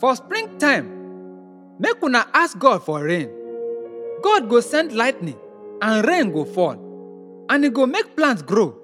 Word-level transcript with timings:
For 0.00 0.16
springtime, 0.16 0.88
make 1.78 2.02
una 2.02 2.26
ask 2.32 2.58
God 2.58 2.82
for 2.82 3.04
rain. 3.04 3.28
God 4.22 4.48
go 4.48 4.60
send 4.60 4.92
lightning 4.92 5.36
and 5.82 6.06
rain 6.06 6.32
go 6.32 6.44
fall, 6.44 7.46
and 7.50 7.64
e 7.64 7.68
go 7.68 7.86
make 7.86 8.16
plants 8.16 8.40
grow 8.42 8.76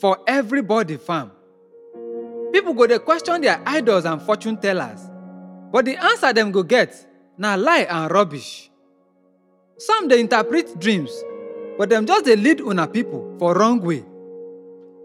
for 0.00 0.18
everybody 0.26 0.96
farm. 0.96 1.30
People 2.52 2.74
go 2.74 2.86
dey 2.86 2.98
question 2.98 3.40
their 3.40 3.60
idols 3.66 4.04
and 4.04 4.20
fortune 4.22 4.56
tellers, 4.56 5.00
but 5.72 5.84
the 5.84 5.96
answer 5.96 6.32
dem 6.32 6.50
go 6.50 6.62
get 6.62 6.94
na 7.38 7.54
lie 7.54 7.86
and 7.88 8.10
rubbish. 8.10 8.70
Some 9.78 10.08
dey 10.08 10.18
interpret 10.20 10.78
dreams, 10.80 11.12
but 11.78 11.90
dem 11.90 12.06
just 12.06 12.24
dey 12.24 12.34
lead 12.36 12.60
una 12.60 12.88
people 12.88 13.36
for 13.38 13.54
wrong 13.54 13.80
way. 13.80 14.04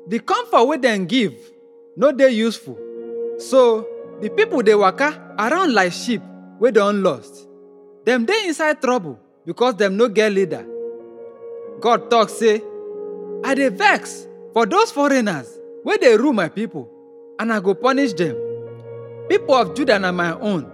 The 0.08 0.20
comfort 0.20 0.66
wey 0.66 0.78
dem 0.78 1.06
give 1.06 1.36
no 1.96 2.12
dey 2.12 2.32
useful, 2.32 2.78
so 3.38 3.88
the 4.22 4.30
people 4.30 4.62
dey 4.62 4.76
waka 4.76 5.36
around 5.40 5.74
like 5.74 5.92
sheep 5.92 6.22
wey 6.60 6.72
don 6.72 7.02
lost. 7.04 7.48
Dem 8.06 8.26
dey 8.26 8.48
inside 8.48 8.82
trouble 8.82 9.20
because 9.46 9.76
dem 9.76 9.98
no 9.98 10.08
get 10.10 10.32
leader. 10.32 10.66
God 11.80 12.10
talk 12.10 12.30
say, 12.30 12.62
I 13.44 13.56
dey 13.56 13.70
vex 13.70 14.28
for 14.54 14.66
those 14.66 14.92
foreigners 14.92 15.48
wey 15.84 15.98
dey 15.98 16.16
rule 16.18 16.34
my 16.34 16.50
people, 16.50 16.90
and 17.40 17.52
I 17.52 17.60
go 17.60 17.74
punish 17.74 18.14
dem. 18.14 18.36
People 19.30 19.56
of 19.56 19.74
Judah 19.76 19.98
na 19.98 20.12
my 20.12 20.34
own, 20.40 20.70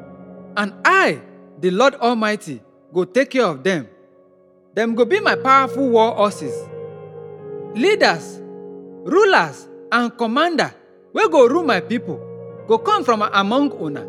and 0.58 0.74
I, 0.84 1.22
the 1.60 1.70
Lord 1.72 1.96
Almighty, 1.96 2.62
go 2.94 3.06
take 3.06 3.30
care 3.32 3.46
of 3.46 3.64
them. 3.64 3.88
Dem 4.74 4.96
go 4.96 5.06
be 5.06 5.20
my 5.20 5.36
powerful 5.36 5.88
war 5.90 6.16
horses. 6.16 6.54
Leaders, 7.76 8.40
rulers, 9.06 9.68
and 9.92 10.18
commander 10.18 10.74
wey 11.14 11.28
go 11.30 11.48
rule 11.48 11.64
my 11.64 11.80
people 11.80 12.20
go 12.68 12.78
come 12.78 13.04
from 13.04 13.22
among 13.22 13.72
una. 13.82 14.06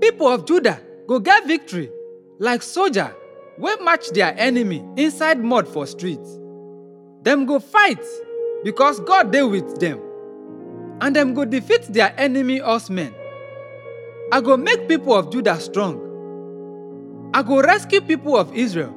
People 0.00 0.28
of 0.28 0.44
Judah 0.44 0.80
go 1.06 1.18
get 1.20 1.46
victory 1.46 1.90
like 2.38 2.62
soldier 2.62 3.14
wey 3.58 3.74
match 3.82 4.10
their 4.10 4.34
enemy 4.38 4.84
inside 4.96 5.38
mud 5.38 5.68
for 5.68 5.86
streets. 5.86 6.38
Dem 7.22 7.46
go 7.46 7.58
fight 7.58 8.02
because 8.64 9.00
God 9.00 9.32
dey 9.32 9.42
with 9.42 9.78
dem, 9.78 10.00
and 11.00 11.14
dem 11.14 11.34
go 11.34 11.44
defeat 11.44 11.82
their 11.92 12.12
enemy 12.18 12.58
horsemen. 12.58 13.14
I 14.32 14.40
go 14.40 14.56
make 14.56 14.88
people 14.88 15.14
of 15.14 15.30
Judah 15.30 15.60
strong. 15.60 16.00
I 17.32 17.42
go 17.42 17.60
rescue 17.62 18.00
people 18.00 18.36
of 18.36 18.54
Israel. 18.54 18.94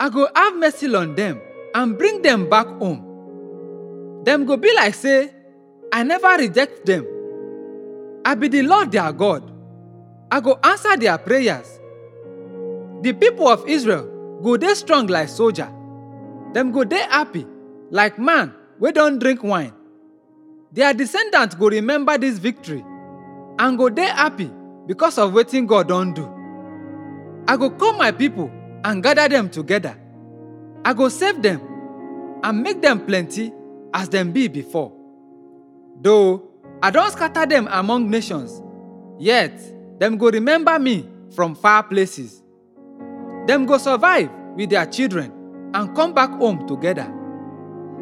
I 0.00 0.08
go 0.08 0.28
have 0.34 0.56
mercy 0.56 0.94
on 0.94 1.14
them 1.14 1.40
and 1.74 1.96
bring 1.96 2.22
them 2.22 2.48
back 2.48 2.66
home. 2.66 3.02
Them 4.24 4.44
go 4.44 4.56
be 4.56 4.74
like 4.74 4.94
say, 4.94 5.30
I 5.92 6.02
never 6.02 6.36
reject 6.36 6.84
them. 6.86 7.06
I 8.26 8.34
be 8.34 8.48
the 8.48 8.62
Lord 8.62 8.90
their 8.90 9.12
God. 9.12 9.52
I 10.32 10.40
go 10.40 10.58
answer 10.64 10.96
their 10.96 11.16
prayers. 11.16 11.78
The 13.02 13.12
people 13.12 13.46
of 13.46 13.68
Israel 13.68 14.40
go 14.42 14.56
dey 14.56 14.74
strong 14.74 15.06
like 15.06 15.28
soldier. 15.28 15.70
Them 16.52 16.72
go 16.72 16.82
dey 16.82 17.02
happy 17.08 17.46
like 17.90 18.18
man 18.18 18.52
we 18.80 18.90
don't 18.90 19.20
drink 19.20 19.44
wine. 19.44 19.72
Their 20.72 20.92
descendants 20.92 21.54
go 21.54 21.68
remember 21.68 22.18
this 22.18 22.38
victory 22.38 22.84
and 23.60 23.78
go 23.78 23.88
dey 23.90 24.06
happy 24.06 24.50
because 24.88 25.18
of 25.18 25.30
wetin 25.32 25.68
God 25.68 25.86
don 25.86 26.12
do. 26.12 26.26
I 27.46 27.56
go 27.56 27.70
call 27.70 27.92
my 27.92 28.10
people 28.10 28.50
and 28.82 29.04
gather 29.04 29.28
them 29.28 29.48
together. 29.50 29.96
I 30.84 30.94
go 30.94 31.08
save 31.08 31.42
them 31.42 31.60
and 32.42 32.60
make 32.60 32.82
them 32.82 33.06
plenty 33.06 33.52
as 33.94 34.08
them 34.08 34.32
be 34.32 34.48
before. 34.48 34.92
Though 36.02 36.42
I 36.82 36.90
don't 36.90 37.10
scatter 37.10 37.46
them 37.46 37.68
among 37.70 38.10
nations, 38.10 38.62
yet 39.18 39.58
them 39.98 40.18
go 40.18 40.30
remember 40.30 40.78
me 40.78 41.08
from 41.34 41.54
far 41.54 41.82
places. 41.82 42.42
Them 43.46 43.64
go 43.66 43.78
survive 43.78 44.30
with 44.56 44.70
their 44.70 44.86
children 44.86 45.32
and 45.74 45.94
come 45.94 46.12
back 46.12 46.30
home 46.30 46.66
together. 46.66 47.12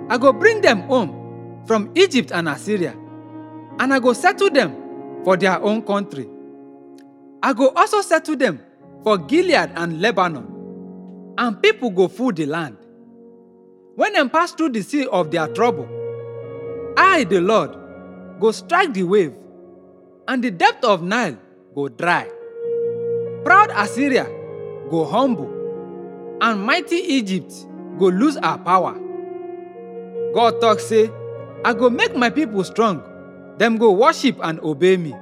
I 0.09 0.19
go 0.19 0.33
bring 0.33 0.61
them 0.61 0.83
home 0.83 1.63
from 1.67 1.91
Egypt 1.95 2.33
and 2.33 2.49
Assyria, 2.49 2.95
and 3.79 3.93
I 3.93 3.99
go 3.99 4.13
settle 4.13 4.51
them 4.51 5.23
for 5.25 5.37
their 5.37 5.61
own 5.63 5.83
country. 5.83 6.29
I 7.43 7.53
go 7.53 7.69
also 7.71 8.01
settle 8.01 8.37
them 8.37 8.61
for 9.03 9.19
Gilead 9.19 9.71
and 9.77 10.01
Lebanon, 10.01 11.35
and 11.39 11.63
people 11.63 11.91
go 11.91 12.09
full 12.09 12.33
the 12.33 12.47
land. 12.47 12.77
When 13.97 14.13
them 14.13 14.31
pass 14.31 14.53
through 14.53 14.71
the 14.71 14.83
sea 14.83 15.07
of 15.07 15.31
their 15.31 15.47
trouble, 15.49 15.89
I, 16.97 17.25
the 17.25 17.41
Lord, 17.41 17.77
go 18.41 18.51
strike 18.51 18.93
the 18.95 19.03
wave, 19.03 19.35
and 20.29 20.43
the 20.43 20.51
depth 20.51 20.85
of 20.85 21.03
Nile 21.03 21.37
go 21.75 21.89
dry. 21.89 22.29
Proud 23.45 23.71
Assyria 23.75 24.25
go 24.91 25.05
humble, 25.05 25.51
and 26.41 26.63
mighty 26.63 26.97
Egypt 26.97 27.53
go 27.99 28.07
lose 28.07 28.37
her 28.37 28.59
power. 28.59 28.99
God 30.35 30.61
talk 30.61 30.81
say, 30.81 31.11
I 31.65 31.73
go 31.73 31.89
make 31.89 32.17
my 32.17 32.31
people 32.31 32.65
strong, 32.65 33.03
them 33.59 33.79
go 33.79 33.93
worship 33.93 34.39
and 34.43 34.61
obey 34.61 34.97
me. 34.97 35.15